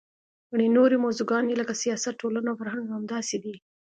ګڼې 0.49 0.67
نورې 0.77 0.97
موضوعګانې 1.05 1.53
لکه 1.61 1.73
سیاست، 1.83 2.19
ټولنه 2.21 2.47
او 2.51 2.59
فرهنګ 2.61 2.85
همداسې 2.95 3.37
دي. 3.43 3.55